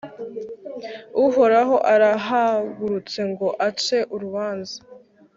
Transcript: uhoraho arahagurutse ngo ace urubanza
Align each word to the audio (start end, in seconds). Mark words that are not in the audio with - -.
uhoraho 1.25 1.75
arahagurutse 1.93 3.19
ngo 3.31 3.47
ace 3.67 3.97
urubanza 4.13 4.75